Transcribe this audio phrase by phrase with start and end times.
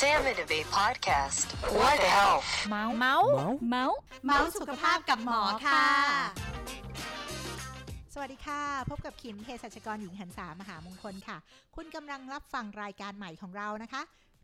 [0.00, 1.46] Sam Innovate Podcast.
[1.78, 2.48] What the health?
[2.68, 3.28] เมาส์เมาส์
[3.68, 5.84] เมาส์เมาส์สุขภาพกับหมอค่ะ
[8.14, 11.36] สวัสดีค่ะ พบกับคิมเภสัชกรหญิงหันษามหามงคลค่ะ
[11.76, 14.02] คุณกำลังรับฟังรายการใหม่ของเรานะคะ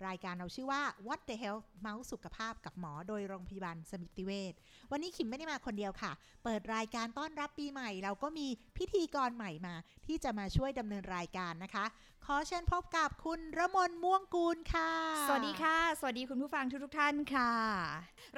[0.08, 4.52] รายการเราชื่อว่า What the Health เมาส์สุขภาพกับหมอโดยโรงพยาบาลสมิติเวช
[4.90, 6.12] วันนี้คิมไม่ได้มาคนเดียวค่ะ
[6.44, 8.48] เปิดรายการต้อนรับปีใหม่ เราก็มี
[8.78, 9.74] พิธีกรใหม่มา
[10.06, 11.84] ที่จะมาช่วยดำเนินรายการนะคะ
[12.30, 14.90] ขอเชิญพบกับคุณระมนม่วงกูลค่ะ
[15.26, 17.52] สวัสดีค่ะ สวัสดีคุณผู้ฟังทุกๆท่านค่ะ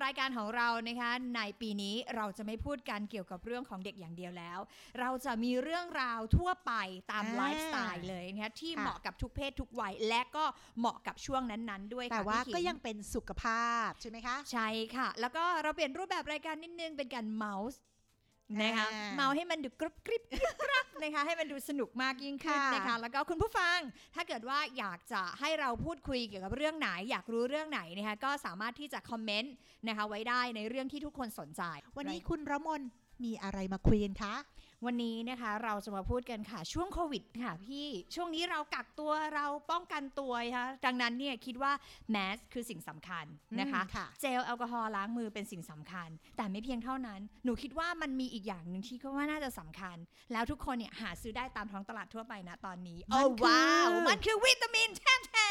[0.03, 4.59] รายการของเรานะคะในปีนี้เราจะไม่พูดกันเกี่ยวกับเรื่องของเด็กอย่างเดียวแล้ว
[5.01, 6.73] เราจะมีเรื่องราวทั่วไป
[7.11, 10.45] ตามอ่าไลฟ์สไตล์เลยนะคะที่ค่ะเหมาะกับทุกเพศทุกวัย และก็
[10.79, 17.79] เหมาะกับช่วงนั้นๆ ด้วยค่ะแต่ว่าพี่ขิก็ยังเป็นสุขภาพใช่ไหมคะ ใช่ค่ะ แล้วก็เราเปลี่ยนรูปแบบรายการนิดนึงเป็นการเมาส์
[18.63, 23.79] นะคะอ่าเมาส์ให้มันดูกรุบกริบกริบกรับนะคะให้มันดูสนุกมากยิ่งขึ้นค่ะนะคะแล้วก็คุณผู้ฟัง
[24.15, 29.55] ถ้าเกิดว่าอยากจะให้เราพูดคุยเกี่ยวกับเรื่องไหน อยากรู้เรื่องไหนนะคะก็สามารถที่จะคอมเมนต์
[29.89, 31.63] นะคะไว้ได้ในเรื่องที่ทุกคนสนใจ
[31.97, 32.83] วันนี้คุณระมน
[33.25, 34.35] มีอะไรมาคุยกันคะ
[34.87, 41.73] วันนี้นะคะเราจะมาพูดกันค่ะ ช่วงโควิดค่ะพี่ช่วงนี้เรากักตัวเราป้องกันตัวนะคะดังนั้นเนี่ยคิดว่า
[42.11, 43.27] แมสคือสิ่งสำคัญ
[43.61, 49.97] นะคะอืมค่ะเจลแอลกอฮอล์ล้างมือเป็นสิ่งสำคัญ แต่ไม่เพียงเท่านั้น หนูคิดว่ามันมีอีกอย่างหนึ่งที่ก็ว่าน่าจะสำคัญ
[50.33, 55.51] แล้วทุกคนเนี่ยหาซื้อได้ตามท้องตลาดทั่วไปนะตอนนี้มันโอ้คือว้าวมันคือวิตามินแท้แท้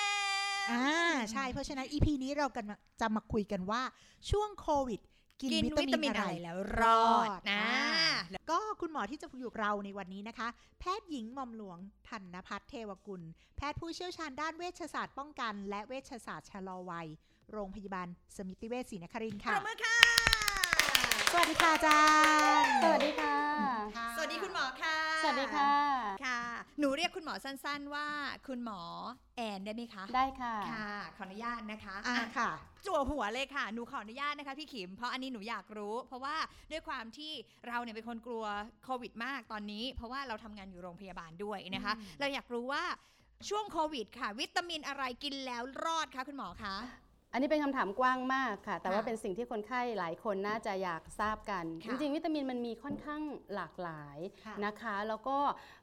[0.72, 3.81] อ่าใช่เพราะฉะนั้น EP นี้เรากันมาจะมาคุยกันว่า
[4.30, 5.02] ช่วงโควิด
[5.42, 7.64] กินกินวิวิตาตามิมินนอะอะไรไรแล้วรอดนะ
[8.32, 10.48] แล้วก็คุณหมอที่จะอยู่กับเราในวันนี้นะคะ
[10.80, 11.78] แพทย์หญิงหม่อมหลวง
[12.10, 13.22] ธันพัฒน์เทวกุล
[13.58, 17.08] แพทย์ผู้เชี่ยวชาญด้านเวชศาสตร์ป้องกัน และเวชศาสตร์ชะลอวัย
[17.52, 19.98] โรงพยาบาลสมิติเวชศรีนครินทร์ปค่ะรบมือค่ะ
[21.32, 22.02] สวัสดีค่ะอาจา
[22.64, 23.36] รย์ สวัสดีค่ะ
[23.98, 25.72] ค่ะ สวัสดีคุณหมอค่ะ สวัสดีค่ะ
[26.26, 28.08] ค่ะ หนูเรียกคุณหมอสั้นๆว่า
[28.47, 28.80] คุณหมอ
[29.38, 32.52] แอนได้ไหมคะ ได้ค่ะ ค่ะ ขออนุญาตนะคะอ่าอะค่ะ
[32.86, 36.36] จั่วหัวเลยค่ะ หนูขออนุญาตนะคะพี่ขิม เพราะอันนี้หนูอยากรู้ เพราะว่า
[36.72, 37.31] ด้วยความที่
[37.68, 38.46] เราเนี่ยเป็นคนกลัว
[38.84, 42.84] โควิดมากตอนนี้ เพราะว่าเราทำงานอยู่โรงพยาบาลด้วยนะคะอืมเราอยากรู้ว่า
[43.50, 46.75] ช่วงโควิด ค่ะ วิตามินอะไรกินแล้วรอดคะคุณหมอคะ
[47.32, 53.22] อันนี้เป็นคำถามกว้างมากค่ะ แต่ว่าค่ะเป็นสิ่งที่คนไข้หลายคนน่าจะอยากทราบกันค่ะจริง ๆ วิตามินมันมีค่อนข้าง
[53.56, 55.38] หลากหลายค่ะนะคะ แล้วก็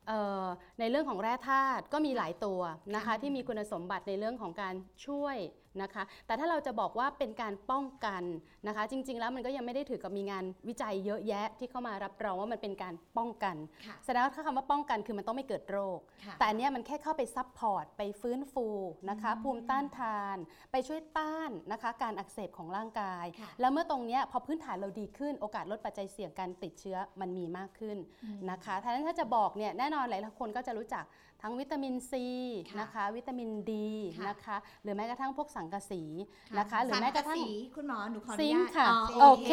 [0.09, 0.45] เอ่อ
[0.79, 2.61] ในเรื่องของแร่ธาตุก็มีหลายตัว
[2.95, 4.75] นะคะค่ะที่มีคุณสมบัติในเรื่องของการ
[5.07, 5.37] ช่วย
[5.83, 8.23] นะคะ แต่ถ้าเราจะบอกว่าเป็นการป้องกัน
[8.67, 18.67] นะคะ จริง ๆ แล้วมันก็ยังไม่ได้ถือกับมีงานวิจัยเยอะแยะที่เข้ามารับรองว่ามันเป็นการป้องกันค่ะแสดงว่าถ้าคำว่าป้องกันคือมันต้องไม่เกิดโรคค่ะแต่อันเนี้ยมันแค่เข้าไป support ไปฟื้นฟู
[19.11, 20.37] นะคะอืมภูมิต้านทาน
[20.73, 31.05] ไปช่วยต้านนะคะ การอักเสบของร่างกายค่ะแล้วเมื่อตรงเนี้ยพอพื้นฐานเราดีขึ้น โอกาสลดปัจจัยเสี่ยงการติดเชื้อมันมีมากขึ้นอืมนะคะท่านั้นถ้าจะบอกเนี่ยแน่นอนหลายคนก็จะรู้จัก
[31.47, 32.25] ทั้งวิตามินซี
[32.71, 36.03] ค่ะนะคะ วิตามินดีค่ะนะคะ หรือแม้กระทั่งพวกสังกะสี
[36.59, 39.53] นะคะ หรือแม้กระทั่งสังสีคุณหมอหนูขออนุซิงญาค์ตค่ะอ๋อโอเค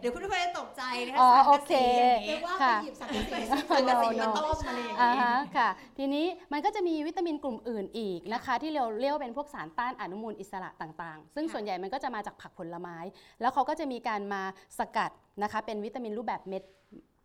[0.00, 5.68] เดี๋ยวคุณผู้ชมจะตกใจนะคะอ๋อสังกะโอเคสีอย่างเรีนี้ยกว่าไปค่ะหยิบสังกะสีสังกะสี No, มา no ต้มอะไรอย่างอ่านี้ฮะค่ะ
[5.98, 12.96] ทีนี้มันก็จะมีวิตามินกลุ่มอื่นอีกนะคะ ที่เราเรียกว่าเป็นพวกสารต้านอนุมูลอิสระต่างๆ ซึ่งค่ะส่วนใหญ่มันก็จะมาจากผักผลไม้
[13.40, 14.42] แล้วเขาก็จะมีการมา
[14.78, 15.10] สกัด
[15.42, 16.64] นะคะ เป็นวิตามินรูปแบบเม็ด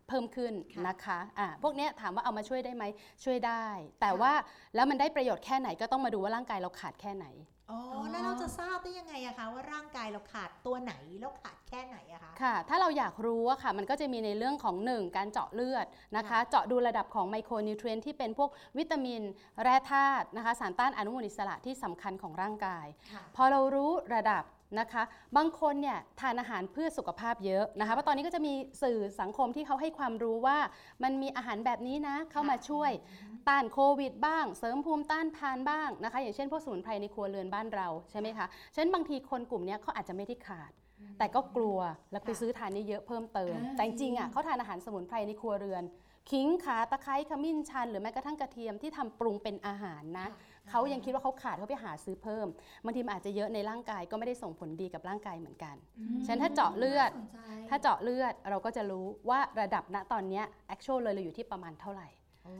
[0.07, 2.83] เพิ่มขึ้นค่ะนะคะอ่าพวกเนี้ยถามว่าเอามาช่วยได้ไหม
[3.23, 3.66] ช่วยได้
[4.01, 4.33] แต่ว่า
[4.75, 7.27] แล้วมันได้ประโยชน์แค่ไหนก็ต้องมาดูว่าร่างกายเราขาดแค่ไหน
[7.71, 7.79] อ๋อ
[8.11, 15.85] แล้วเราจะทราบได้ยังไงอะคะว่าร่างกายเราขาดตัวไหนแล้วขาดแค่ไหนอะคะค่ะ ถ้าเราอยากรู้อะค่ะ มันก็จะมีในเรื่องของ 1 การเจาะเลือด
[16.17, 19.21] นะคะค่ะเจาะดูระดับของไมโครนิวเทรียนที่เป็นพวกวิตามิน
[19.63, 24.44] แร่ธาตุนะคะ สารต้านอนุมูลอิสระที่สำคัญของร่างกายค่ะพอเรารู้ระดับ
[24.80, 25.03] นะคะ
[25.38, 28.53] บางคนเนี่ยทานอาหารเพื่อสุขภาพเยอะนะคะเพราะตอนนี้ก็จะมี
[28.84, 30.58] สื่อสังคมที่เขาให้ความรู้ว่า
[31.03, 32.91] มันมีอาหารแบบนี้นะเข้ามาช่วย
[33.47, 40.72] ต้านโควิดบ้าง เสริมภูมิต้านทานบ้างนะคะ อย่างเช่นพวกสมุนไพรในครัวเรือนบ้านเราใช่ไหมคะฉะนั้นบางทีคนกลุ่มเนี้ยเขาอาจจะไม่ได้ขาด
[41.19, 41.80] แต่ก็กลัว
[42.12, 45.84] แล้วไปค่ะซื้อทานเยอะๆเพิ่มเติมอ่าแต่จริงๆอะเขาทานอาหารสมุนไพรในครัวเรือน
[46.31, 50.28] ขิงขาตะไคร้ขมิ้นชัน หรือแม้กระทั่งกระเทียมที่ทำปรุงเป็นอาหารนะ
[50.69, 52.47] เขายังคิดว่าเขาขาดเขาไปหาซื้อเพิ่ม
[52.83, 55.75] บางทีมันอาจจะเยอะในร่างกายก็ไม่ได้ส่งผลดีกับร่างกายเหมือนกัน
[56.25, 57.39] ฉะนั้นถ้าเจาะเลือดน่าสนใจ
[57.69, 62.07] ถ้าเจาะเลือดเราก็จะรู้ว่าระดับณตอนเนี้ย actual เลยเราอยู่ที่ประมาณเท่าไหร่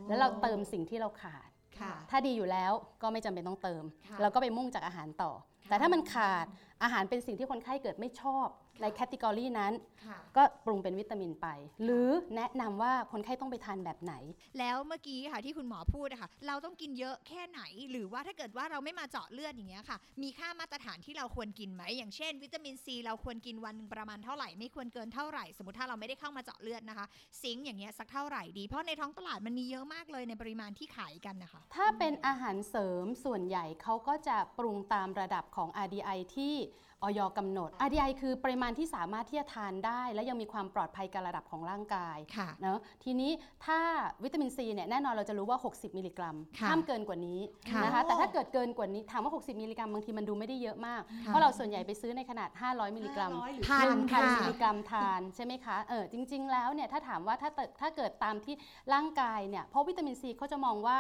[0.07, 1.50] แล้วเราเติมสิ่งที่เราขาด
[1.80, 2.72] ค่ะถ้าดีอยู่แล้ว
[3.02, 5.31] ก็ไม่จำเป็นต้องเติมค่ะเราก็ไปมุ่งจากอาหารต่อ
[5.69, 6.46] แต่ถ้ามันขาด
[6.84, 8.48] อาหารเป็นสิ่งที่คนไข้เกิดไม่ชอบ
[8.81, 9.74] ใน category นั้น
[10.06, 11.48] ค่ะก็ปรุงเป็นวิตามินไป
[11.83, 14.13] หรือแนะนำว่าคนไข้ต้องไปทานแบบไหน
[14.60, 17.62] แล้วเมื่อกี้ค่ะที่คุณหมอพูดอะค่ะเราต้องกินเยอะแค่ไหน
[17.92, 27.06] หรือว่าถ้าเกิดว่าเราไม่มาเจาะเลือดอย่างเงี้ยค่ะ มีค่ามาตรฐานที่เราควรกินไหม อย่างเช่น วิตามินซีเราควรกินวันหนึ่งประมาณเท่าไหร่ไม่ควรเกินเท่าไหร่ สมมติถ้าเราไม่ได้เข้ามาเจาะเลือดนะคะ
[27.42, 36.56] zinc อย่างเงี้ยสักเท่าไหร่ดี เพราะในท้องตลาดมันมีเยอะมากเลยในปริมาณที่ขายกันนะคะ ถ้าเป็นอาหารเสริมส่วนใหญ่เขาก็จะปรุงตามระดับของ RDI ที่
[37.04, 37.22] อย.
[37.38, 43.32] กำหนด RDI คือปริมาณที่สามารถที่จะทานได้ และยังมีความปลอดภัยกับระดับของร่างกายค่ะเนอะทีนี้
[43.66, 43.80] ถ้า
[44.24, 47.40] วิตามินซีเนี่ยแน่นอนเราจะรู้ว่า 60 มิลลิกรัมค่ะห้ามเกินกว่านี้
[47.72, 58.56] ค่ะนะคะแต่ถ้าเกิดเกินกว่านี้ถามว่า 60 มิลลิกรัมบางทีมันดูไม่ได้เยอะมาก เพราะเราส่วนใหญ่ไปซื้อในขนาด 500 มิลลิกรัม500หรือพันหนึ่งพันค่ะมิลลิกรัมทานใช่ไหมคะเออจริง ๆ แล้วเนี่ยถ้าถามว่าถ้าเกิดถ้าเกิดตามที่
[58.94, 60.98] ร่างกายเนี่ยเพราะวิตามินซีเขาจะมองว่า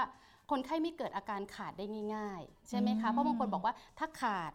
[0.51, 4.51] คนไข้ไม่เกิดอาการขาดได้ง่าย ๆ ใช่ไหมคะ เพราะบางคนบอกว่าถ้าขาด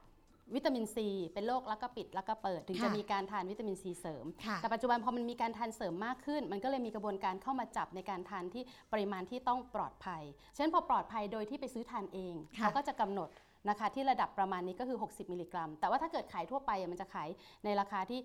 [0.54, 8.62] วิตามินซีเป็นโรคแล้วก็ปิดแล้วก็เปิด ถึงจะค่ะมีการทานวิตามินซีเสริมค่ะแต่ปัจจุบันพอมันมีการทานเสริมมากขึ้น มันก็เลยมีกระบวนการเข้ามาจับในการทานที่
[8.92, 10.22] ปริมาณที่ต้องปลอดภัย
[10.56, 13.30] ฉะนั้นพอปลอดภัยโดยที่ไปซื้อทานเองค่ะเขาก็จะกำหนด
[13.68, 17.28] นะคะที่ระดับประมาณนี้ก็คือ 60 มิลลิกรัม แต่ว่าถ้าเกิดขายทั่วไปอะมันจะขาย
[17.64, 18.20] ในราคาที่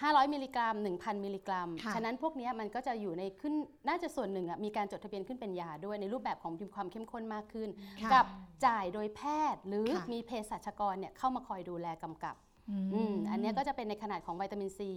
[0.00, 3.54] 500 มิลลิกรัม 1,000 มิลลิกรัม ค่ะฉะนั้นพวกเนี้ยมันก็จะอยู่ในขึ้น
[3.88, 7.68] น่าจะส่วนหนึ่งอะมีการจดทะเบียนขึ้นเป็นยาด้วยในรูปแบบของมีความเข้มข้นมากขึ้น
[8.02, 8.26] ค่ะกับ
[8.66, 9.20] จ่ายโดยแพ
[9.54, 12.36] ทย์หรือค่ะ มีเภสัชกรเนี่ยเข้ามาคอยดูแลกำกับ
[12.70, 14.90] อืมอืมอันเนี้ยก็จะเป็นในขนาดของวิตามินซี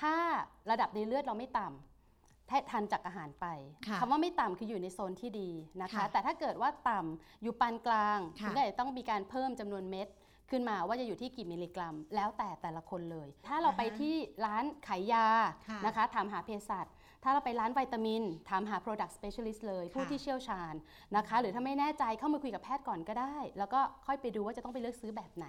[0.00, 0.14] ถ้า
[0.70, 3.46] ระดับในเลือดเราไม่ต่ำแททานจากอาหารไป
[3.88, 5.50] ค่ะคำว่าไม่ต่ำคืออยู่ในโซนที่ดี
[5.82, 10.08] นะคะ ค่ะแต่ถ้าเกิดว่าต่ำอยู่ปานกลางค่ะถึงจะต้องมีการเพิ่มจำนวนเม็ด
[10.50, 14.14] ขึ้นมาว่าจะอยู่ที่กี่มิลลิกรัม แล้วแต่แต่ละคนเลย ถ้าเราไปที่
[14.44, 15.26] ร้านขายยา
[15.68, 16.86] ค่ะนะคะถามหาเภสัช
[17.24, 20.74] ถ้าเราไปร้านวิตามิน ถามหา product specialist เลย ผู้ค่ะที่เชี่ยวชาญ
[21.16, 25.48] นะคะ หรือถ้าไม่แน่ใจเข้ามาคุยกับแพทย์ก่อนก็ได้ แล้วก็ค่อยไปดูว่าจะต้องไปเลือกซื้อแบบไหน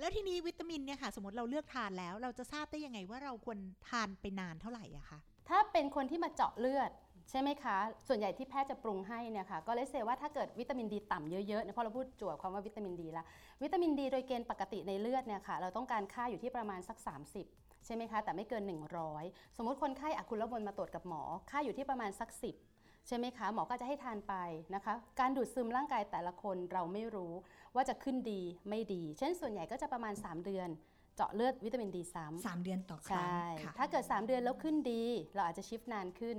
[0.00, 3.58] แล้วทีนี้วิตามินเนี่ยค่ะ สมมติเราเลือกทานแล้ว เราจะทราบได้ยังไงว่าเราควร
[3.88, 5.18] ทานไปนานเท่าไหร่อะคะ
[5.48, 6.90] ถ้าเป็นคนที่มาเจาะเลือด
[7.30, 7.76] ใช่ไหมคะ
[8.08, 13.24] ส่วนใหญ่ที่แพทย์จะปรุงให้เนี่ยค่ะ ก็เลยเซว่าถ้าเกิดวิตามินดีต่ำเยอะๆเนี่ยพราะเราพูดจั่วความว่าวิตามินดีละ
[13.62, 16.98] วิตามินดีโดยเกณฑ์ปกติในเลือดเนี่ยค่ะ เราต้องการค่าอยู่ที่ประมาณสัก
[17.42, 18.62] 30 ใช่ไหมคะ แต่ไม่เกิน
[19.10, 22.30] 100 สมมติคนไข้อคุณระบนมาตรวจกับหมอ ค่าอยู่ที่ประมาณสัก
[22.68, 24.34] 10ใช่ไหมคะ หมอก็จะให้ทานไป
[24.74, 27.32] นะคะ การดูดซึมร่างกายแต่ละคนเราไม่รู้
[27.74, 30.68] ว่าจะขึ้นดีไม่ดี เช่นส่วนใหญ่ก็จะประมาณ 3 เดือน
[31.16, 35.04] เจาะเลือดวิตามินดีซ้ำสามเดือนต่อคใชรั้ง่ค่ะ ถ้าเกิด 3 เดือนแล้วขึ้นดี
[35.34, 36.36] เราอาจจะชิฟนานขึ้น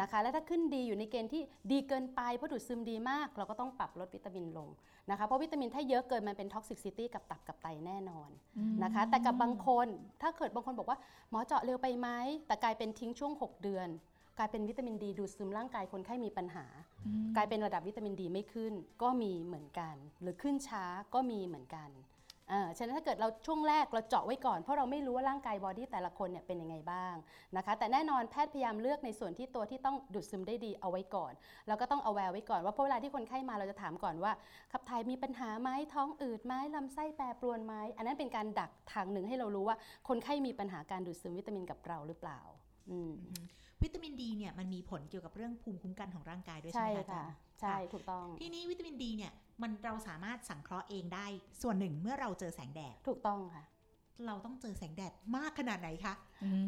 [0.00, 1.42] นะคะ แล้วถ้าขึ้นดีอยู่ในเกณฑ์ที่
[1.72, 4.68] ดีเกินไปเพราะดูดซึมดีมาก เราก็ต้องปรับลดวิตามินลง
[5.10, 8.30] นะคะ เพราะวิตามินถ้าเยอะเกินมันเป็น toxicity กับตับกับไตแน่นอน
[8.84, 9.88] นะคะ แต่กับบางคน
[10.22, 10.98] ถ้าเกิดบางคนบอกว่า
[11.30, 12.08] หมอเจาะเร็วไปไหม
[12.46, 13.88] แต่กลายเป็นทิ้งช่วง 6 เดือน
[14.38, 16.66] กลายเป็นวิตามินดีดูดซึมร่างกายคนไข้มีปัญหา
[17.36, 18.72] กลายเป็นระดับวิตามินดีไม่ขึ้น
[19.02, 20.84] ก็มีเหมือนกัน หรือขึ้นช้า
[21.14, 22.13] ก็มีเหมือนกันอ่า
[22.78, 27.14] ฉะนั้นถ้าเกิดเราช่วงแรกเราเจาะไว้ก่อน เพราะเราไม่รู้ว่าร่างกาย body แต่ละคนเนี่ยเป็นยังไงบ้าง
[27.56, 31.32] นะคะแต่แน่นอนแพทย์พยายามเลือกในส่วนที่ตัวที่ต้องดูดซึมได้ดีเอาไว้ก่อน
[31.68, 34.32] แล้วก็ต้องเอาแวร์ไว้ก่อนว่าเพราะเวลาที่คนไข้มาเราจะถามก่อนว่า
[34.72, 39.76] ขับถ่ายมีปัญหาไหมท้องอืดไหมลำไส้แปรปรวนไหมอันนั้นเป็นการดักทางหนึ่งให้เรารู้ว่า
[40.08, 42.40] คนไข้มีปัญหาการดูดซึมวิตามินกับเราหรือเปล่า
[42.90, 43.14] อืม
[43.82, 51.26] วิตามินดีเนี่ยมันมีผลเกี่ยวกับเรื่องภูมิคุ้มกันของร่างกายด้วยใช่ใช่ไหมคะอาจาค่ะรย์ใช่ถูกต้อง ทีนี้วิตามินดีเนี่ย มันเราสามารถสังเคราะห์เองได้
[51.62, 53.64] ส่วนหนึ่งเมื่อเราเจอแสงแดด ถูกต้องค่ะ
[54.26, 56.14] เราต้องเจอแสงแดดมากขนาดไหนคะ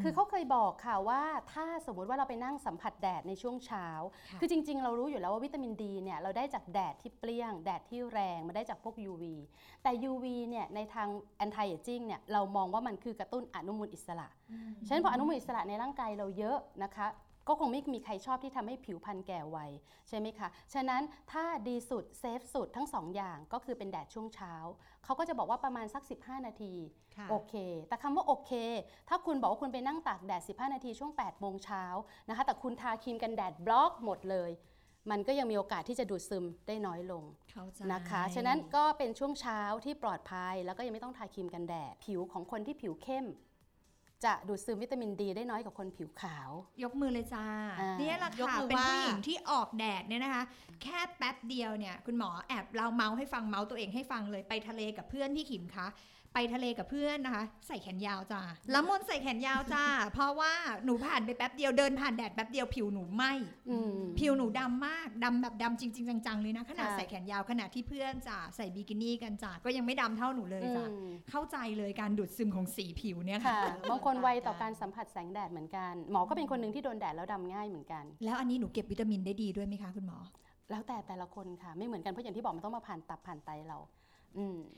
[0.03, 1.23] คือเขาเคยบอกค่ะว่า
[1.53, 3.87] ถ้าสมมุติว่าเราไปนั่งสัมผัสแดดในช่วงเช้า
[4.31, 9.25] ค่ะคือจริง ๆ เรารู้อยู่แล้วว่าวิตามินดีเนี่ยเราได้จากแดดที่เปรี้ยง แดดที่แรงมันได้จากพวก UV
[9.83, 11.09] แต่ UV เนี่ยในทาง
[11.45, 14.29] anti aging เนี่ยเรามองว่ามันคือกระตุ้นอนุมูลอิสระ
[14.87, 17.07] ฉะนั้นพออนุมูลอิสระในร่างกายเราเยอะนะคะ
[17.49, 19.59] ก็คงไม่มีใครชอบที่ทำให้ผิวพรรณแก่ไว
[20.09, 21.03] ใช่ไหมคะ ฉะนั้น
[21.33, 24.55] ถ้าดีสุดเซฟสุดทั้งสองอย่างก็คือเป็นแดดช่วงเช้า
[25.05, 26.75] เขาก็จะบอกว่าประมาณสัก 15 นาที
[27.17, 27.55] ค่ะโอเค
[27.89, 28.53] แต่คำว่าโอเค
[29.09, 31.85] ถ้าคุณบอกว่าคุณไปนั่งตากแดด 15 นาทีช่วง 8 โมงเช้า
[32.29, 34.53] นะคะ แต่คุณทาครีมกันแดดบล็อกหมดเลย
[35.13, 43.27] มันก็ยังมีโอกาสที่จะดูดซึมได้น้อยลงเข้าใจนะคะ ฉะนั้นก็เป็นช่วงเช้าที่ปลอดภัย แล้วก็ยังไม่ต้องทาครีมกันแดด ผิวของคนที่ผิวเข้ม
[44.25, 46.51] จะดูดซึมวิตามินดีได้น้อยกว่าคนผิวขาว
[46.83, 47.45] ยกมือเลยจ้า
[47.81, 50.45] อ่าเนี่ยแหละยกค่ะมือเป็นว่าผู้หญิงที่ออกแดดเนี่ยนะคะ
[50.83, 55.87] แค่แป๊บเดียวเนี่ย คุณหมอแอบเราเมาส์ให้ฟังเมาส์ตัวเองให้ฟังเลยไปทะเลกับเพื่อนพี่ขิมคะ
[56.39, 60.53] ไปทะเลกับเพื่อนนะคะ ใส่แขนยาวจ้าแล้วมนใส่แขนยาวจ้า เพราะว่า
[60.85, 63.25] หนูผ่านไปแป๊บเดียวเดินผ่านแดดแป๊บเดียวผิวหนูไหม
[63.71, 80.19] อืมผิวหนูดำมากดำแบบดำจริง ๆ จังๆเลยนะขนาดค่ะใส่แขนยาวขนาดที่เพื่อนจ้าใส่บิกินี่กันจ้าก็ยังไม่ดำเท่าหนูเลยจ้าอืมเข้าใจเลยการดูดซึมของสีผิวเนี่ยค่ะค่ะบางคนไวต่อการสัมผัสแสงแดดเหมือนกัน หมอก็เป็นคนหนึ่งที่โดนแดดแล้วดำง่ายเหมือนกัน แล้วอันนี้หนูเก็บวิตามินได้ดีด้วยไหมคะคุณหมอ
[80.71, 84.06] แล้วแต่แต่ละคนค่ะไม่เหมือนกันเพราะอย่างที่บอกมันต้องมาผ่านตับผ่านไตเราอืม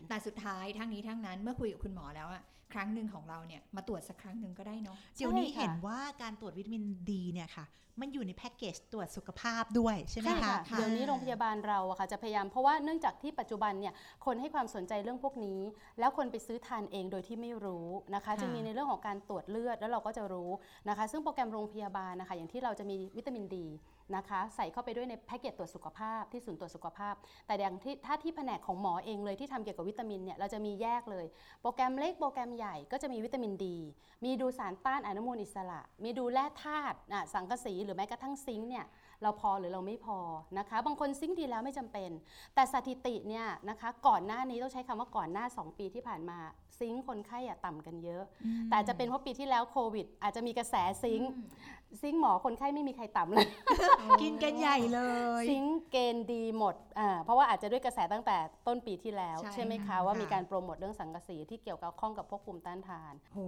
[0.09, 7.67] แต่สุดท้ายทั้งนี้ทั้งนั้นเมื่อคุยกับคุณหมอแล้วอะครั้งหนึ่งของเราเนี่ยมาตรวจสักครั้งหนึ่งก็ได้เนาะเดี๋ยวนี้ใช่ค่ะเห็นว่าการตรวจวิตามินดีเนี่ยค่ะ
[8.03, 13.95] มันอยู่ในแพ็กเกจตรวจสุขภาพด้วยใช่ไหมใช่คะค่ะเดี๋ยวนี้โรงพยาบาลเราอะค่ะจะพยายามเพราะว่าเนื่องจากที่ปัจจุบันเนี่ย
[14.27, 15.61] คนให้ความสนใจเรื่องพวกนี้
[15.99, 20.51] แล้วคนไปซื้อทานเองโดยที่ไม่รู้นะคะค่ะจะมีในเรื่องของการตรวจเลือดแล้วเราก็จะรู้
[20.89, 23.67] นะคะ ซึ่งโปรแกรมโรงพยาบาลนะคะ อย่างที่เราจะมีวิตามินดี
[24.17, 27.15] นะคะใส่เข้าไปด้วยในแพ็กเกจตรวจสุขภาพที่ศูนย์ตรวจสุขภาพ
[27.47, 31.27] แต่อย่างที่ถ้าที่แผนกของหมอเองเลยที่ทำเกี่ยวกับวิตามินเนี่ยเราจะมีแยกเลย
[31.63, 33.77] โปรแกรมเล็กโปรแกรมใหญ่ก็จะมีวิตามินดี
[34.25, 38.85] มีดูสารต้านอนุมูลอิสระ มีดูแร่ธาตุอะสังกะสีหรือแม้กระทั่งซิงค์เนี่ย
[39.23, 40.19] เราพอหรือเราไม่พอ
[40.59, 42.11] นะคะ บางคนซิงค์ดีแล้วไม่จำเป็น
[42.55, 46.39] แต่สถิติเนี่ยนะคะก่อนหน้านี้ต้องใช้คำว่าก่อนหน้า 2 ปีที่ผ่านมา
[46.79, 48.23] ซิงค์คนไข้อะต่ำกันเยอะ
[48.69, 51.33] แต่อาจจะเป็นเพราะปีที่แล้วโควิด อาจจะมีกระแสซิงค์
[52.03, 53.47] ซิงค์หมอคนไข้ไม่มีใครต่ำเลย
[54.23, 55.01] กินกันใหญ่เล
[55.43, 63.39] ย ซิงค์เกณฑ์ดีหมดอ่าเพราะว่าอาจจะด้วยกระแสตั้งแต่ต้นปีที่แล้ว ใช่ใช่ไหมค่ะคะว่าค่ะมีการโปรโมทเรื่องสังกะสีที่เกี่ยวกับข้องกับพวกภูมิต้านทาน โห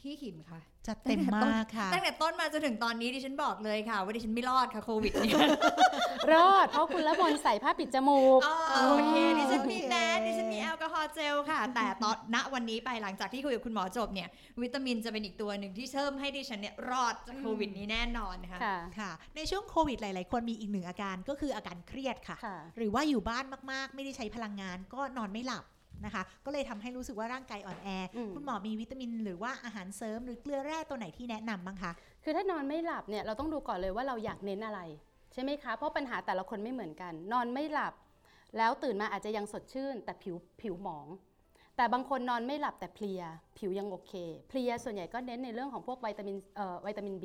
[0.00, 5.48] พี่ขิมค่ะจัดเต็มมากค่ะ ตั้งแต่ต้นมาจนถึงตอนนี้ดิฉันบอกเลยค่ะ ว่าดิฉันไม่รอดค่ะโควิดเนี่ย
[6.32, 8.54] รอดเพราะคุณละมนใส่ผ้าปิดจมูกอ๋อ
[8.90, 14.28] โอเคดิฉันมีโอเคแมสดิฉันมีแอลกอฮอล์เจลค่ะ แต่ตอนณวันนี้ไปหลังจากที่คุยกับคุณหมอจบเนี่ย
[14.62, 25.64] วิตามินจะเป็นอีกตัวหนึ่งที่เชื่อมให้ดิฉันเนี่ยรอดจากโควิดนี้แน่นอนนะคะค่ะค่ะ ในช่วงโควิดหลาย ๆ คนมีอีกหนึ่งอาการก็คืออาการเครียดค่ะค่ะ หรือว่าอยู่บ้านมาก ๆ ไม่ได้ใช้พลังงาน ก็นอนไม่หลับ
[26.04, 31.92] นะคะ ก็เลยทำให้รู้สึกว่าร่างกายอ่อนแออมคุณหมอมีวิตามิน หรือว่าอาหารเสริมหรือเกลือแร่ตัวไหนที่แนะนำบ้างคะ
[32.30, 34.80] คือถ้านอนไม่หลับเนี่ยเราต้องดูก่อนเลยว่าเราอยากเน้นอะไร
[35.32, 37.94] ใช่ไหมคะ เพราะปัญหาแต่ละคนไม่เหมือนกัน นอนไม่หลับ
[38.58, 41.06] แล้วตื่นมาอาจจะยังสดชื่น แต่ผิวผิวหมอง
[41.76, 43.22] แต่บางคนนอนไม่หลับแต่เพลีย
[43.58, 44.12] ผิวยังโอเค
[44.48, 47.24] เพลียส่วนใหญ่ก็เน้นในเรื่องของพวกวิตามินเอ่อวิตามิน B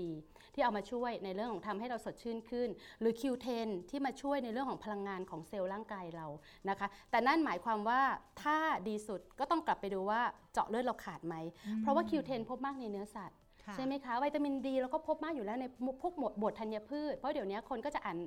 [0.54, 2.70] ที่เอามาช่วยในเรื่องของทำให้เราสดชื่นขึ้น
[3.00, 6.28] หรือ Q10 ที่มาช่วยในเรื่องของพลังงานของเซลล์ร่างกายเรา
[6.70, 8.02] นะคะ แต่นั่นหมายความว่า
[8.44, 8.58] ถ้า
[8.88, 10.22] ดีสุดก็ต้องกลับไปดูว่า
[10.54, 11.36] เจาะเลือดเราขาดไหม
[11.82, 13.38] เพราะว่า Q10 พบมากในเนื้อสัตว์
[13.76, 15.66] ใช่ไหมคะวิตามินดีเราก็พบมากอยู่แล้วใน
[16.02, 18.18] พวกหมวดบทธัญพืช เพราะเดี๋ยวนี้คนก็จะอ่าน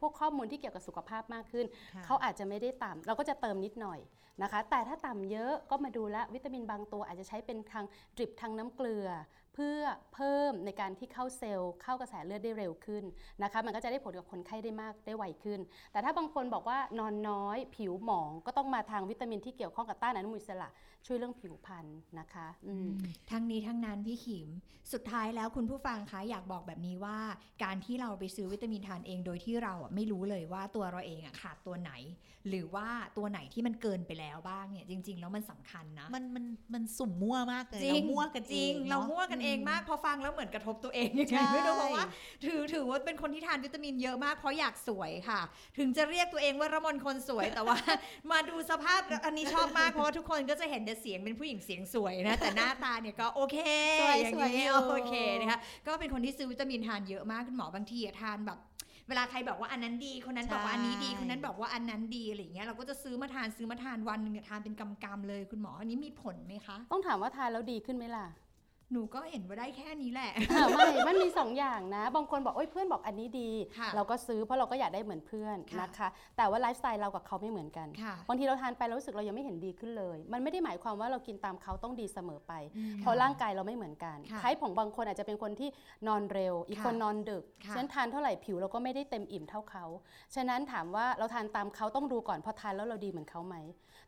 [0.00, 4.00] พวกข้อมูลที่เกี่ยวกับสุขภาพมากขึ้นค่ะเขาอาจจะไม่ได้ต่ำเราก็จะเติมนิดหน่อย
[4.42, 7.84] นะคะ แต่ถ้าต่ำเยอะก็มาดูแลววิตามินบางตัวอาจจะใช้เป็นทาง
[8.16, 9.06] ดริปทางน้ำเกลือ
[9.58, 9.82] เพื่อ
[10.14, 13.04] เพิ่มในการที่เข้าเซลล์เข้ากระแสเลือดได้เร็วขึ้น
[13.42, 15.60] นะคะมันก็จะได้ผลกับคนไข้ได้มากได้ไวขึ้น
[15.92, 20.68] แต่ถ้าบางคนบอกว่านอนน้อย ผิวหมองก็ต้องมาทางวิตามินที่เกี่ยวข้องกับต้านอนุมูลอิสระ
[21.06, 21.86] ช่วยเรื่องผิวพรรณ
[22.18, 22.90] นะคะอืม
[23.30, 24.48] ทั้งนี้ทั้งนั้นพี่ขิม
[24.92, 27.18] สุดท้ายแล้วคุณผู้ฟังคะอยากบอกแบบนี้ว่า
[27.64, 31.92] การที่เราไปซื้อวิตามินทานเองโดยที่เราอะไม่รู้เลยว่าตัวเราเองอะขาดตัวไหน
[32.48, 36.44] หรือว่าตัวไหนที่มันเกินไปแล้วบ้างเนี่ยจริง ๆ แล้วมันสำคัญนะ มันมัน
[36.74, 42.06] มันสุ่มมั่วมากเลยจริง เรามั่วกันจริงองเรานะมั่วกันเองมากพอฟังแล้วเหมือนกระทบตัวเองยังไงใช่ไม่รู้เพราะว่า
[42.44, 45.40] ถือถือว่าเป็นคนที่ทานวิตามินเยอะมากเพราะอยากสวยค่ะ
[45.78, 47.76] ถึงจะเรียกตัวเองว่าระมนคนสวยแต่ว่า
[48.30, 53.58] มาดูสภาพอันนี้ชอบมากเพราะว่าทุกคนก็จะเห็นแต่เสียงเป็นผู้หญิงเสียงสวยนะ แต่หน้าตาเนี่ยก็โอเค
[54.02, 58.60] สวยอย่างสวยนี้อยู่โอเคนะคะก็เป็นคนที่ซื้อวิตามินทานเยอะมากคุณหมอบางทีอะทานแบบ
[59.08, 68.26] เวลาใครบอกว่าอันนั้นดี คนนั้นบอกว่าอันนี้ดีใช่คนนั้นบอกว่าอันนั้นดีอะไรอย่างเงี้ยเราก็จะซื้อมาทานซื้อมาทานวันหนึงเนี่ยทานเป็นกำๆเลยคุณหมออันนี้มีผลไหมคะ ต้องถามว่าทานแล้วดีขึ้นไหมล่ะ
[68.92, 85.68] หนูก็เห็นว่าได้แค่นี้แหละอะไม่ มันมีสองอย่างนะ บางคนบอก โอ้ยเพื่อนบอกอันนี้ดีค่ะเราก็ซื้อเพราะเราก็อยากได้เหมือนเพื่อนค่ะนะคะ แต่ว่าไลฟ์สไตล์เรากับเขาไม่เหมือนกันค่ะบางทีเราทานไปเรารู้สึกเรายังไม่เห็นดีขึ้นเลย มันไม่ได้หมายความว่าเรากินตามเขาต้องดีเสมอไปอืมเพราะร่างกายเราไม่เหมือนกันค่ะไทป์ของบางคนอาจจะเป็นคนที่
[86.08, 89.84] นอนเร็ว อีกค่ะคนนอนดึกค่ะฉะนั้นทานเท่าไหร่ผิวเราก็ไม่ได้เต็มอิ่มเท่าเขา
[90.34, 93.56] ฉะนั้นถามว่าเราทานตามเขาต้องดูก่อนพอทานแล้วเราดีเหมือนเขาไหม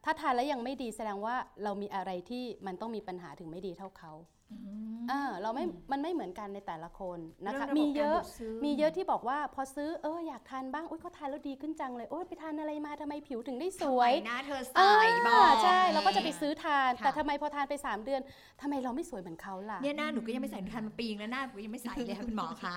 [0.04, 4.12] ถ้าทานแล้วยังไม่ดีแสดงว่าเรามีอะไรที่มันต้องมีปัญหาถึงไม่ดีเท่าเขา
[4.52, 4.56] อื
[4.96, 14.92] มอ่าเราไม่มันไม่เหมือนกันในแต่ละคนนะคะเรื่องระบบมีเยอะการดูดซึมมีเยอะที่บอกว่าพอซื้อเอออยากทานบ้างอุ้ยเขาทานแล้วดีขึ้นจังเลยโอ้ยไปทานอะไรมาทำไมผิวถึงได้สวยทำไมหน้าเธอใสอ่า
[15.28, 18.20] บอกใช่เราก็จะไปซื้อทานค่ะแต่ทำไมพอทานไป 3 เดือน
[18.60, 22.76] ทำไมเราไม่สวยเหมือนเขาล่ะเนี่ยหน้าหนูก็ยังไม่ใส่หนูทานมาปีนึงแล้วหน้าหนูก็ยังไม่ใส่เลยค่ะคุณหมอคะ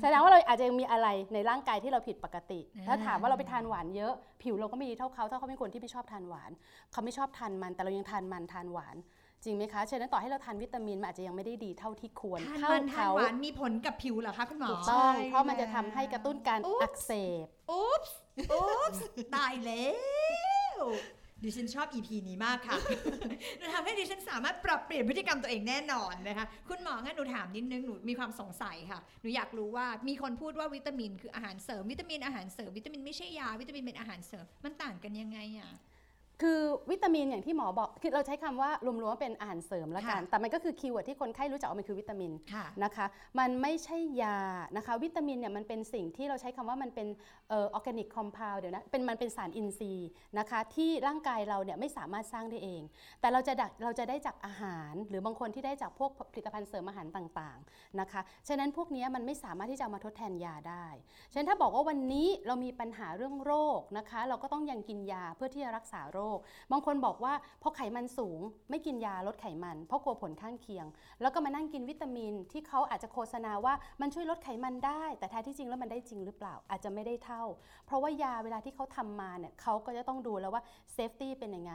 [0.00, 6.50] แสดงว่าเราอาจจะยังมีอะไรในร่างกายที่เราผิดปกติอ่าถ้าถามว่าเราไปทานหวานเยอะ ผิวเราก็ไม่ดีเท่าเขาถ้าเขาเป็นคนที่ไม่ชอบทานหวาน
[6.92, 8.96] เขาไม่ชอบทานมัน แต่เรายังทานมันทานหวาน
[9.44, 17.10] จริงไหมคะ ฉะนั้นต่อให้เราทานวิตามินมันอาจจะยังไม่ได้ดีเท่าที่ควรทานเท่ามันทานเขาหวานมีผลกับผิวเหรอคะคุณหมอถูกต้องใช่เพราะมันจะทำให้กระตุ้นการอุ๊บอักเส
[17.44, 18.16] บอุ๊บส์
[18.52, 19.86] อุ๊บส์ตายแล้
[20.76, 20.82] ว
[21.44, 22.76] ดิฉันชอบ EP นี้มากค่ะ
[23.60, 35.70] จะทำให้ดิฉันสามารถปรับเปลี่ยนพฤติกรรมตัวเองแน่นอนนะคะ คุณหมองั้นหนูถามนิดนึง หนูมีความสงสัยค่ะ หนูอยากรู้ว่ามีคนพูดว่าวิตามินคืออาหารเสริม วิตามินอาหารเสริม วิตามินไม่ใช่ยา วิตามินเป็นอาหารเสริม มันต่างกันยังไงอะ
[36.42, 36.60] คือ
[36.90, 43.06] วิตามินอย่างที่หมอบอกคือเราใช้คำว่ารวมๆว่าเป็นอาหารเสริมแล้วกันค่ะแต่มันก็คือ keyword ที่คนไข้รู้จักว่ามันคือวิตามินค่ะนะคะ
[43.38, 44.38] มันไม่ใช่ยา
[44.76, 47.08] นะคะ วิตามินเนี่ยมันเป็นสิ่งที่เราใช้คำว่ามันเป็น
[47.48, 50.08] เออ organic comple เดี๋ยวนะเป็นมันเป็นสารอินทรีย์
[50.38, 52.82] นะคะ ที่ร่างกายเราเนี่ยไม่สามารถสร้างได้เอง
[53.20, 60.86] แต่เราจะดักเราจะได้จากอาหาร หรือบางคนที่ได้จากพวกผลิตภัณฑ์เสริมอาหารต่างๆนะคะฉะนั้นพวกเนี้ยมันไม่สามารถที่จะเอามาทดแทนยาได้
[61.32, 66.38] ฉะนั้นถ้าบอกว่าวันนี้เรามีปัญหาเรื่องโรคนะคะ เราก็ต้องยังกินยาเพื่อที่จะรักษาโรค
[66.72, 70.86] บางคนบอกว่าพอไขมันสูงไม่กินยาลดไขมัน เพราะกลัวผลข้างเคียง
[71.20, 77.44] แล้วก็มานั่งกินวิตามินที่เขาอาจจะโฆษณาว่ามันช่วยลดไขมันได้ แต่แท้ที่จริงแล้วมันได้จริงหรือเปล่าอาจจะไม่ได้เท่า
[77.86, 81.74] เพราะว่ายาเวลาที่เขาทำมาเนี่ยเขาก็จะต้องดูแล้วว่า safety เป็นยังไง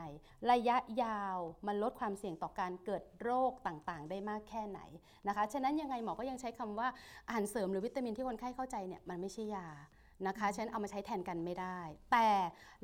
[0.50, 4.80] ระยะยาวมันลดความเสี่ยงต่อการเกิดโรคต่างๆ ได้มากแค่ไหน
[5.28, 6.88] นะคะ ฉะนั้นยังไงหมอก็ยังใช้คำว่า
[7.26, 9.68] อาหารเสริมหรือวิตามินที่คนไข้เข้าใจเนี่ยมันไม่ใช่ยา
[10.26, 11.80] นะคะฉะนันเอามาใช้แทนกันไม่ได้
[12.12, 12.28] แต่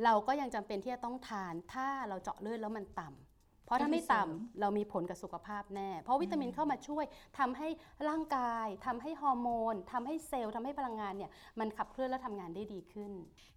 [0.04, 3.18] เราก็ยังจำเป็นที่จะต้องทาน ถ้าเราเจาะเลือดแล้วมันต่ำ
[3.66, 7.04] เพราะถ้าไม่ต่ำเรามีผลกับสุขภาพแน่ เพราะวิตามินเข้ามาช่วย
[7.38, 7.68] ทำให้
[8.08, 13.12] ร่างกายทำให้ฮอร์โมนทำให้เซลล์ทำให้พลังงานเนี่ยมันขับเคลื่อนและทำงานได้ดีขึ้น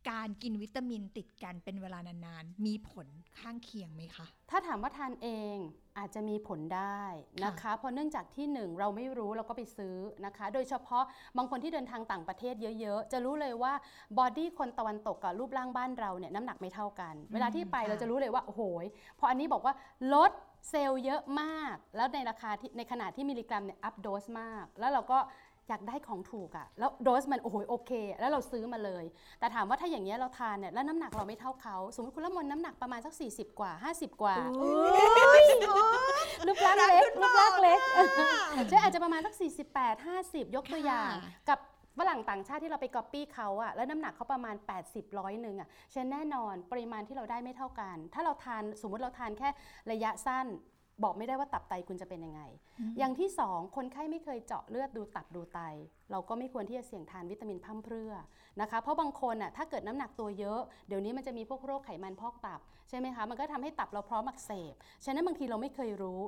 [0.09, 3.07] การกินวิตามินติดกันเป็นเวลานานๆมีผล
[3.39, 5.57] ข้างเคียงไหมคะ ถ้าถามว่าทานเอง
[5.97, 7.01] อาจจะมีผลได้
[7.45, 11.03] นะคะ เพราะเนื่องจากที่หนึ่งเราไม่รู้เราก็ไปซื้อนะคะ โดยเฉพาะ
[11.37, 13.73] บางคนที่เดินทางต่างประเทศเยอะๆ จะรู้เลยว่า
[14.19, 18.85] บอดี้คนตะวันตกกับรูปร่างบ้านเราเนี่ยน้ำหนักไม่เท่ากัน เวลาที่ไปค่ะเราจะรู้เลยว่าโอ้โหย
[19.19, 19.73] พออันนี้บอกว่า
[20.13, 20.31] ลด
[20.69, 25.19] เซลล์เยอะมาก แล้วในราคาที่ในขนาดที่มิลลิกรัมเนี่ยอัพโดสมาก แล้วเราก็
[25.69, 29.03] อยากได้ของถูกอะแล้วโดสมันโอ้โหโอเค แล้วเราซื้อมาเลย
[29.39, 34.35] แต่ถามว่าถ้าอย่างเงี้ยเราทานเนี่ยแล้วน้ำหนักเราไม่เท่าเขาสมมติคุณละมนน้ำหนักประมาณสัก 40 กว่า 50 กว่า
[36.47, 37.79] รูปร่างเล็กรูปร่างเล็ก
[38.69, 39.33] ใช่อาจจะประมาณสัก
[39.73, 41.59] 48 50 ยกตัวอย่างค่ะกับ
[42.01, 44.55] ฝรั่งต่างชาติที่เราไปก๊อปปี้เขาอะแล้วน้ำหนักเขาประมาณ
[44.87, 49.49] 80ร้อยหนึ่งอะฉะนั้นแน่นอนปริมาณที่เราได้ไม่เท่ากัน ถ้าเราทานสมมุติเราทานแค่
[49.91, 50.47] ระยะสั้น
[51.03, 52.41] บอกไม่ได้ว่าตับไตคุณจะเป็นยังไง
[52.97, 55.59] อย่างที่สองคนไข้ไม่เคยเจาะเลือดดูตับดูไต
[56.11, 58.13] เราก็ไม่ควรที่จะเสี่ยงทานวิตามินพร่ำเพรื่อ
[58.61, 64.73] นะคะ เพราะบางคนอะถ้าเกิดน้ำหนักตัวเยอะ เดี๋ยวนี้มันจะมีพวกโรคไขมันพอกตับใช่ไหมคะ มันก็ทำให้ตับเราพร้อมอักเสบ
[65.05, 66.21] ฉะนั้นบางทีเราไม่เคยรู้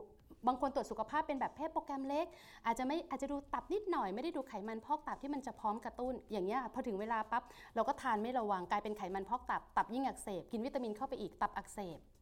[0.48, 2.28] บางคนตรวจสุขภาพเป็นแบบเพศโปรแกรมเล็ก
[2.66, 7.44] อาจจะไม่อาจจะดูตับนิดหน่อยไม่ได้ดูไขมันพอกตับที่มันจะพร้อมกระตุ้น อย่างเงี้ยพอถึงเวลาปั๊บ
[7.76, 12.19] เราก็ทานไม่ระวังกลายเป็นไขมันพอกตับตับยิ่งอักเสบกินวิตามินเข้าไปอีกตับอักเสบม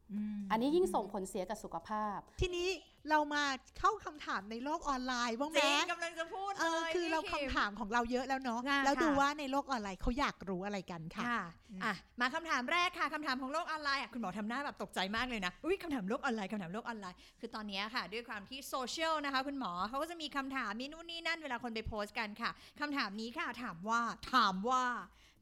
[0.52, 2.68] อันนี้ยิ่งส่งผลเสียกับสุขภาพ ทีนี้
[3.10, 3.44] เรามา
[3.80, 11.42] เข้าคำถามในโลกออนไลน์บ้างไหจมริงกำลังจะพูดเออเลยคือเราพี่คำมถามของเราเยอะแล้วเนาะค่ะแล้วดูค่ะว่าในโลกออนไลน์เขาอยากรู้อะไรกันค่ะค่ะ
[11.84, 24.02] อะ มาคำถามแรกค่ะคำถามของโลกออนไลน์อะคุณหมอทำหน้าแบบตกใจมากเลยนะอุ้ยคำถามโลกออนไลน์คำถามโลกออนไลน์ คือตอนเนี้ยค่ะ ด้วยความที่โซเชียลนะคะคุณหมอเขาก็จะมีคำถามมีนู่นนี่นั่นเวลาคนไปโพสต์กันค่ะคำถามนี้ค่ะถามว่า
[24.34, 24.84] ถามว่า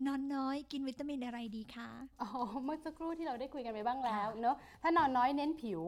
[0.06, 1.90] นอนน้อยกินวิตามินอะไรดีคะ
[2.22, 2.30] อ๋อ
[2.64, 5.82] เมื่อสักครู่ที่เราได้คุยกันไปบ้างแล้วค่ะเนอะถ้านอนน้อยเน้นผิว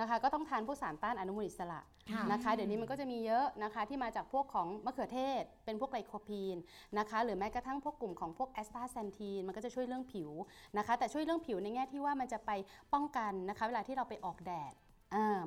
[0.00, 6.56] นะคะก็ต้องทานพวกสารต้านอนุมูลอิสระค่ะนะคะเดี๋ยวนี้มันก็จะมีเยอะนะคะที่มาจากพวกของมะเขือเทศ เป็นพวกไกลโคพีน
[6.98, 10.30] นะคะหรือแม้กระทั่งพวกกลุ่มของพวกแอสตาแซนทีนมันก็จะช่วยเรื่องผิว
[10.78, 12.50] นะคะแต่ช่วยเรื่องผิวในแง่ที่ว่ามันจะไป
[12.92, 14.91] ป้องกันนะคะเวลาที่เราไปออกแดดอ่า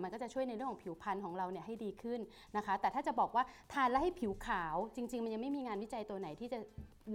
[0.03, 2.19] มันก็จะช่วยในเรื่องของผิวพรรณของเราเนี่ยให้ดีขึ้น
[2.57, 6.59] นะคะ แต่ถ้าจะบอกว่าทานแล้วให้ผิวขาวจริง ๆ มันยังไม่มีงานวิจัยตัวไหนที่จะ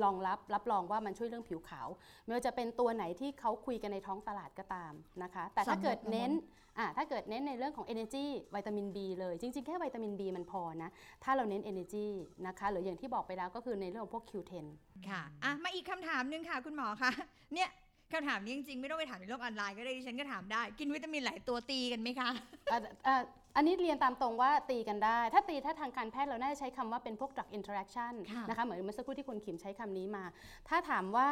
[0.02, 1.88] รองรับรับรองว่ามันช่วยเรื่องผิวขาว
[2.24, 6.32] ไม่ว่าจะเป็นตัวไหนที่เขาคุยกันในท้องตลาดก็ตามนะคะ แต่ถ้าเกิดเน้น
[6.78, 10.90] อะถ้าเกิดเน้นในเรื่องของ energy วิตามิน B เลยจริง ๆ แค่วิตามิน B มันพอนะ
[11.24, 12.06] ถ้าเราเน้น energy
[12.46, 14.66] นะคะ หรืออย่างที่บอกไปแล้วก็คือในเรื่องของพวก Q10
[15.08, 17.10] ค่ะอะมาอีกคำถามหนึงค่ะคุณหมอคะ
[17.54, 17.68] เนี่ย
[18.12, 22.30] คำถามนี้จริงๆ ไม่ต้องไปถามในโลกออนไลน์ก็ได้ดิฉันก็ถามได้ กินวิตามินหลายตัวตีกันไหมคะ
[22.72, 23.22] อะอะ
[23.56, 30.24] อันนี้เรียนตามตรงว่าตีกันได้ ถ้าตีถ้าทางการแพทย์เราน่าจะใช้คำว่าเป็นพวก drug interaction ค่ะนะคะเหมือนเมื่อสักครู่ที่คุณขิมใช้คำนี้มา
[30.68, 31.28] ถ้าถามว่า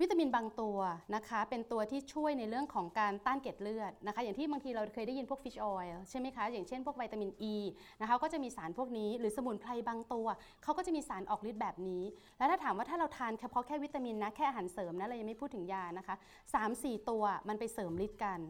[0.00, 0.78] วิตามินบางตัว
[1.14, 7.54] นะคะเป็นตัวที่ช่วยในเรื่องของการต้านเกล็ดเลือดนะคะ อย่างที่บางทีเราเคยได้ยินพวก fish oil ใช่ไหมคะ อย่างเช่นพวกวิตามิน E
[8.00, 10.26] นะคะก็จะมีสารพวกนี้ หรือสมุนไพรบางตัว
[10.62, 12.02] เขาก็จะมีสารออกฤทธิ์แบบนี้
[12.38, 16.14] แล้วถ้าถามว่าถ้าเราทานเฉพาะแค่วิตามินนะแค่อาหารเสริมนะเรายังไม่พูดถึงยานะคะ
[16.62, 18.40] 3-4 ตัวมันไปเสริมฤทธิ์กัน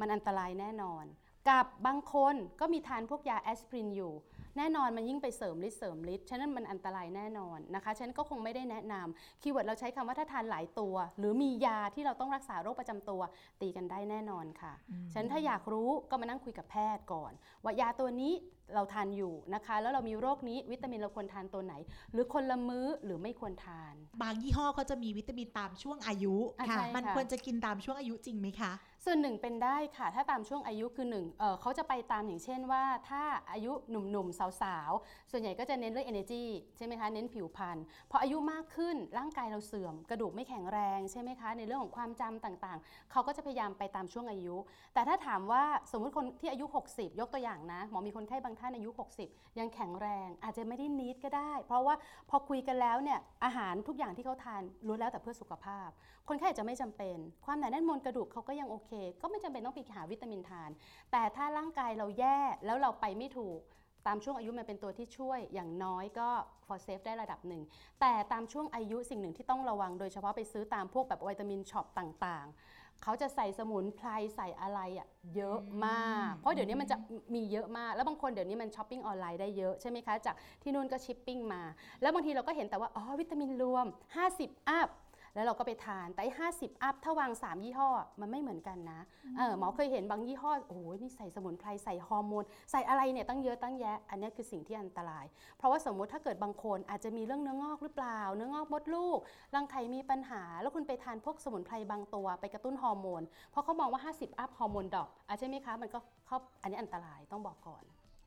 [0.00, 1.04] มันอันตรายแน่นอน
[1.48, 4.12] กับบางคนก็มีทานพวกยาแอสไพรินอยู่
[4.56, 13.20] แน่นอนมันยิ่งไปเสริมฤทธิ์เสริมฤทธิ์ฉะนั้นมันอันตรายแน่นอนนะคะฉะนั้นก็คงไม่ได้แนะนำ keyword เราใช้คำว่าถ้าทานหลายตัว หรือมียาที่เราต้องรักษาโรคประจำตัว
[13.60, 14.72] ตีกันได้แน่นอนค่ะ
[15.12, 17.32] ฉะนั้นถ้าอยากรู้ก็มานั่งคุยกับแพทย์ก่อน
[17.64, 18.32] ว่ายาตัวนี้
[18.74, 21.74] เราทานอยู่นะคะ แล้วเรามีโรคนี้วิตามินเราควรทานตัวไหน
[22.12, 28.72] หรือคนละมื้อหรือไม่ควรทาน บางยี่ห้อเขาจะมีวิตามินตามช่วงอายุอะใช่มันค่ะควรจะกินตามช่วงอายุจริงไหมคะ
[29.04, 36.44] ส่วนหนึ่งเป็นได้ค่ะ ถ้าตามช่วงอายุคือหนึ่งเเขาจะไปตามอย่างเช่นว่า ถ้าอายุหนุ่มๆสาวๆ ส่วนใหญ่ก็จะเน้นเรื่อง energy
[36.76, 37.78] ใช่ไหมคะ เน้นผิวพรรณ
[38.10, 44.56] พออายุมากขึ้นร่างกายเราเสื่อม กระดูกไม่แข็งแรงใช่ไหมคะ ในเรื่องของความจำต่างๆ เขาก็จะพยายามไปตามช่วงอายุ
[44.94, 48.90] แต่ถ้าถามว่าสมมุติคนที่อายุ 60 ยกตัวอย่างนะ หมอมีคนไข้บางท่านอายุ
[49.24, 51.94] 60 ยังแข็งแรง อาจจะไม่ได้นิดก็ได้ เพราะว่า
[52.30, 55.90] พอคุยกันแล้วเนี่ยอาหารทุกอย่างที่เขาทานล้วนแล้วแต่เพื่อสุขภาพ
[56.28, 58.89] คนไข้อาจจะไม่จำเป็น ความหนาแน่นมวลกระดูกเขาก็ยังโอเค
[59.22, 60.70] ก็ไม่จำเป็นต้องไปหาวิตามินทาน
[61.12, 63.60] แต่ถ้าร่างกายเราแย่แล้วเราไปไม่ถูก
[64.06, 66.28] ตามช่วงอายุมันเป็นตัวที่ช่วยอย่างน้อยก็
[66.66, 67.62] for safe ได้ระดับหนึ่ง
[68.00, 76.96] แต่ตามช่วงอายุสิ่งหนึ่งที่ต้องระวังโดยเฉพาะไปซื้อตามพวกแบบวิตามินช็อปต่างๆ เขาจะใส่สมุนไพรใส่อะไรอะเยอะมาก เพราะเดี๋ยวนี้มันจะ
[77.34, 81.62] มีเยอะมาก แล้วบางคนเดี๋ยวนี้มันช้อปปิ้งออนไลน์ได้เยอะใช่ไหมคะ จากที่นู่นก็ชิปปิ้งมา
[82.02, 83.86] แล้วบางทีเราก็เห็นแต่ว่าอ๋อวิตามินรวม
[84.26, 84.88] 50 อัพ
[85.34, 87.90] แล้วเราก็ไปทานแต่ไอ้50อัพถ้าวาง 3 ยี่ห้อ
[88.20, 89.00] มันไม่เหมือนกันนะ
[89.36, 95.24] เออหมอเคยเห็นบางยี่ห้อโอ้โหนี่ใส่สมุนไพรใส่ฮอร์โมนใส่อะไรเนี่ยตั้งเยอะตั้งแยะ อันนี้คือสิ่งที่อันตราย
[95.58, 99.18] เพราะว่าสมมุติถ้าเกิดบางคนอาจจะมีเรื่องเนื้องอกหรือเปล่า เนื้องอกมดลูก
[99.54, 107.84] รังไข่มีปัญหา แล้วคุณไปทานพวกสมุนไพรบางตัวไปกระตุ้นฮอร์โมนเพราะเขามองว่า 50 up ฮอร์โมน drop อะใช่ไหมคะมันก็เข้าอันนี้อันตรายต้องบอกก่อน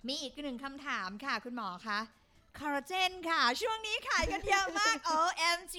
[0.08, 2.00] มีอีกหนึ่งคำถามค่ะคุณหมอคะ
[2.60, 5.78] คอลลาเจนค่ะ ช่วงนี้ขายกันเยอะมาก OMG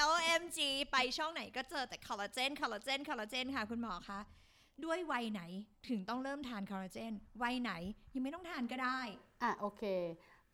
[0.00, 0.58] OMG
[0.92, 4.20] ไปช่องไหนก็เจอแต่คอลลาเจนคอลลาเจนคอลลาเจนค่ะคุณหมอคะ
[4.84, 5.42] ด้วยวัยไหน
[5.88, 7.12] ถึงต้องเริ่มทานคอลลาเจน
[7.42, 7.72] วัยไหน
[8.14, 9.00] ยังไม่ต้องทานก็ได้
[9.42, 9.82] อะโอเค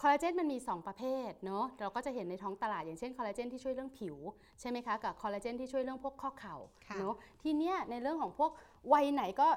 [0.01, 4.17] คอลลาเจนมันมี 2 ประเภทเนาะเราก็จะเห็นในท้องตลาดอย่างเช่นคอลลาเจนที่ช่วยเรื่องผิว
[4.61, 6.57] ใช่ไหมคะกับคอลลาเจนที่ช่วยเรื่องพวกข้อเข่า
[6.89, 8.51] ค่ะเนาะทีเนี้ยในเรื่องของพวก
[8.93, 9.49] วัยไหนก็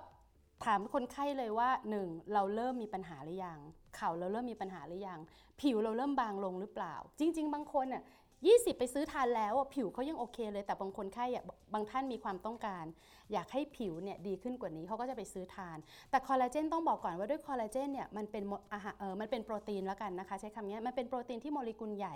[0.64, 1.70] ถามคนไข้เลยว่า
[2.02, 2.34] 1.
[2.34, 3.60] เราเริ่มมีปัญหาหรือยัง
[3.96, 5.20] เข่าเราเริ่มมีปัญหาหรือยัง
[5.62, 8.04] ผิวเราเริ่มบางลงหรือเปล่า จริง ๆ บางคนอะ
[8.40, 12.86] 20 ไปซื้อทานแล้วผิวเขายังโอเคเลยแต่บางคนไข้อะบางท่านมีความต้องการ
[13.34, 15.78] อยากให้ผิวเนี่ยดีขึ้นกว่านี้เขาก็จะไปซื้อทาน
[16.10, 22.16] แต่คอลลาเจนต้องบอกก่อนว่าด้วยคอลลาเจนเนี่ยมันเป็นโมอาหารเออมันเป็นโปรตีนแล้วกันนะคะ ใช้คำนี้มันเป็นโปรตีนที่โมเลกุลใหญ่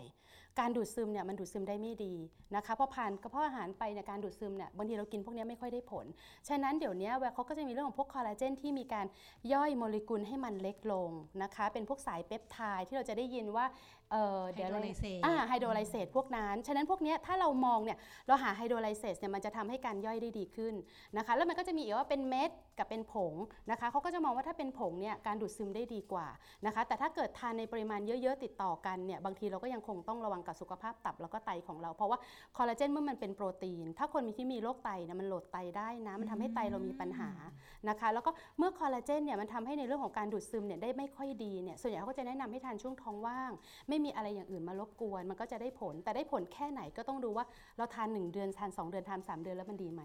[0.60, 2.14] การดูดซึมเนี่ยมันดูดซึมได้ไม่ดี
[2.56, 6.06] นะคะเพราะผ่านกระเพาะอาหารไปเนี่ยการดูดซึมเนี่ยบางทีเรากินพวกเนี้ยไม่ค่อยได้ผล
[6.50, 9.06] ฉะนั้นเดี๋ยวเนี้ยเวลาเขาก็จะมีเรื่องของพวกคอลลาเจนที่มีการ
[9.54, 11.12] ย่อยโมเลกุลให้มันเล็กลง
[11.44, 13.66] นะคะเป็นพวกสายเปปไทด์ที่เราจะได้ยินว่า
[14.12, 20.74] เออเดี๋ยวอะไร hydrolysate อ่า hydrolysate พวกนั้น ฉะนั้นพวกเนี้ยถ้าเรามองเนี่ยเราหา hydrolysate เนี่ยมันจะทำให้การย่อยได้ดีขึ้น
[21.18, 23.34] นะคะแล้วมันก็จะมีอีกว่าเป็นเม็ดกับเป็นผง
[23.72, 26.28] นะคะเขาก็จะมองว่าถ้าเป็นผงเนี่ยการดูดซึมได้ดีกว่า
[26.66, 32.18] นะคะแต่ถ้าเกิดทานในปริมาณเยอะๆ ติดต่อกันเนี่ยบางทีเราก็ยังคงต้องระวังกับสุขภาพตับแล้วก็ไตของเรา เพราะว่า
[32.58, 37.30] คอลลาเจนเมื่อมันเป็นโปรตีน ถ้าคนมีที่มีโรคไตเนี่ยมันโหลดไตได้นะมันทำให้ไตเรามีปัญหา
[37.90, 43.52] นะคะแล้วก็เมื่อคอลลาเจนเนี่ยมันทำให้ในเรื่องของการดูดซึมเนี่ยได้ไม่ค่อยดีเนี่ยส่วนใหญ่เขาก็จะแนะนำให้ทานช่วงท้องว่าง
[43.90, 47.46] ไม่มีอะไรอย่างอื่นมารบกวน มันก็จะได้ผลแต่ได้ผลแค่ไหนก็ต้องดูว่า
[47.78, 50.02] เราทาน 1 เดือนทาน 2 เดือนทาน3เดือนแล้วมันดีไหม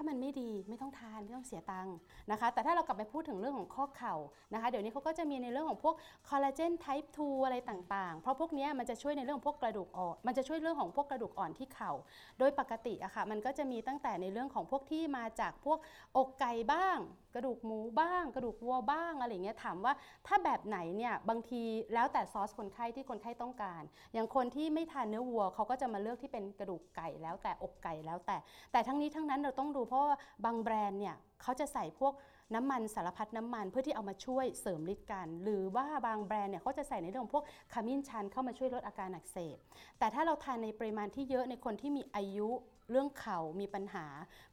[0.00, 1.96] ถ้ามันไม่ดีไม่ต้องทานไม่ต้องเสียตังค์
[2.30, 4.14] นะคะ แต่ถ้าเรากลับไปพูดถึงเรื่องของข้อเข่า
[4.52, 5.94] นะคะ เดี๋ยวนี้เขาก็จะมีในเรื่องของพวก
[6.28, 11.92] คอลลาเจนไทป์2อะไรต่างๆ เพราะพวกนี้มันจะช่วยในเรื่องของพวกกระดูกอ่อน มันจะช่วยเรื่องของพวกกระดูกอ่อนที่เข่า
[12.38, 15.78] โดยปกติอะค่ะมันก็จะมีตั้งแต่ในเรื่องของพวกที่มาจากพวก
[16.16, 16.98] อกไก่บ้าง
[17.38, 19.92] ระดูกหมูบ้าง กระดูกวัวบ้างอะไรเงี้ยถามว่า
[20.26, 21.62] ถ้าแบบไหนเนี่ยบางที
[21.94, 28.36] แล้วแต่ซอสคนไข้ที่คนไข้ต้องการ อย่างคนที่ไม่ทานเนื้อวัวเขาก็จะมาเลือกที่เป็นกระดูกไก่แล้วแต่อกไก่แล้วแต่
[28.72, 32.14] แต่ทั้งนี้ทั้งนั้นเราต้องดูเพราะว่าบางแบรนด์เนี่ยเขาจะใส่พวก
[32.54, 39.56] น้ำมันสารพัดน้ำมันเพื่อที่เอามาช่วยเสริมฤทธิ์กัน หรือว่าบางแบรนด์เนี่ยเขาจะใส่ในเรื่องของพวกขมิ้นชันเข้ามาช่วยลดอาการอักเสบ
[39.98, 42.48] แต่ถ้าเราทานในปริมาณที่เยอะในคนที่มีอายุ
[42.90, 44.06] เรื่องเข่ามีปัญหา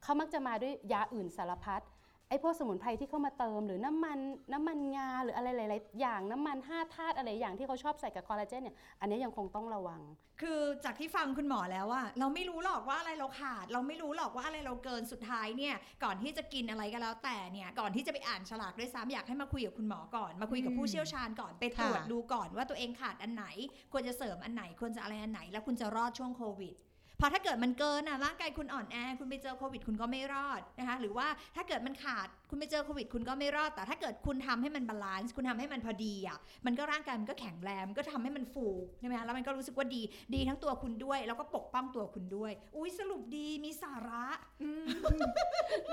[0.04, 1.82] เขามักจะมาด้วยยาอื่นสารพัด
[2.30, 4.20] ไอ้พวกสมุนไพรที่เข้ามาเติมหรือน้ำมัน
[4.54, 10.02] น้ำมันงาหรืออะไรหลายๆอย่างน้ำมันห้าธาตุอะไรอย่างที่เขาชอบใส่กับคอลลาเจนเนี่ยอันนี้ยังคงต้องระวัง
[10.42, 23.46] คือจากที่ฟังคุณหมอแล้วว่าเราไม่รู้หรอกว่าอะไรเราขาด เราไม่รู้หรอกว่าอะไรเราเกินสุดท้ายเนี่ยก่อนที่จะกินอะไรก็แล้วแต่เนี่ยก่อนที่จะไปอ่านฉลากด้วยซ้ำอยากให้มาคุยกับคุณหมอก่อน มาคุยกับผู้เชี่ยวชาญก่อนไปตรวจค่ะดูก่อนว่าตัวเองขาดอันไหน
[23.94, 38.68] ควรจะเสริมอันไหนควรจะอะไรอันไหน แล้วคุณจะรอดช่วงโควิดเพราะถ้าเกิดมันเกินอะร่างกายคุณอ่อนแอ คุณไปเจอโควิด คุณก็ไม่รอดนะคะหรือว่าถ้าเกิดมันขาดคุณไปเจอโควิด คุณก็ไม่รอด แต่ถ้าเกิดคุณทำให้มัน balance คุณทำให้มันพอดีอะมันก็ร่างกายมันก็แข็งแรงมันก็ทำให้มันฟู
[39.00, 40.02] ใช่ไหมคะแล้วมันก็รู้สึกว่าดี
[40.34, 44.26] ดีทั้งตัวคุณด้วย แล้วก็ปกป้องตัวคุณด้วย อุ้ยสรุปดีมีสาระ
[44.62, 44.86] อืม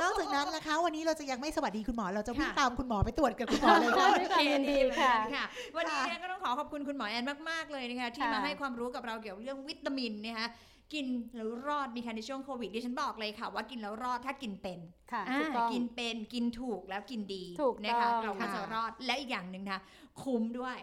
[0.00, 5.44] นอกจากนั้นนะคะ วันนี้เราจะยังไม่สวัสดีคุณหมอ เราจะวิ่งค่ะตามคุณหมอไปตรวจกับคุณหมอเลยค่ะค่ะด้วยความยินดีค่ะค่ะ
[5.76, 10.48] วันนี้เนี่ยก็ต้องขอขอบคุณคุณหมอแอนมากๆเลยนะคะที่ค่ะมาให้ความรู้กับเราเกี่ยวกับเรื่องวิตามินนะคะ
[10.94, 14.80] กินแล้วรอดมีค่ะในช่วงโควิดดิฉันบอกเลยค่ะ ว่ากินแล้วรอดถ้ากินเป็น
[15.12, 19.80] ค่ะอ่าถูกต้องกินเป็นกินถูกแล้วกินดีถูกนะคะต้องเราก็ค่ะจะรอดและอีกอย่างหนึ่งนะ
[20.22, 20.78] คุ้มด้วย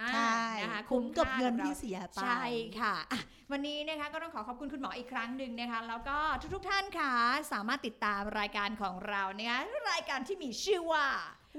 [0.00, 2.42] อ่าใช่นะคะคุ้มกับค่าเงินราที่เสียไปใช่
[2.80, 3.20] ค่ะอะ
[3.52, 6.18] วันนี้นะคะก็ต้องขอขอบคุณคุณหมออีกครั้งหนึ่งนะคะแล้วก็
[6.54, 7.12] ทุกๆท่านค่ะ
[7.52, 11.06] สามารถติดตามรายการของเรานะคะรายการที่มีชื่อว่า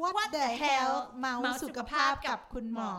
[0.02, 2.94] What the hell เมาสุขภาพกับคุณหมอ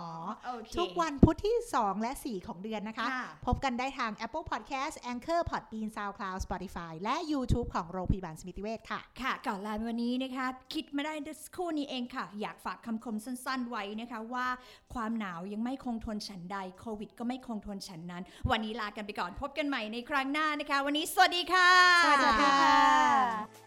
[0.46, 9.32] โอเคทุกวันพุธที่ 2 และ 4 ของเดือนนะคะค่ะพบกันได้ทาง Apple Podcast Anchor Podbean SoundCloud Spotify และ YouTube ของโรงพยาบาลสมิติเวชค่ะ ค่ะ
[9.46, 14.46] ก่อนลาไปวันนี้นะคะ คิดมาได้สักครู่นี้เองค่ะ อยากฝากคำคมสั้นๆไว้นะคะว่า
[14.94, 21.70] ความหนาวยังไม่คงทนฉันใดโควิด ก็ไม่คงทนฉันนั้น วันนี้ลากันไปก่อนพบกันใหม่ในครั้งหน้านะคะ วันนี้สวัสดีค่ะ
[22.04, 23.66] สวัสดีค่ะ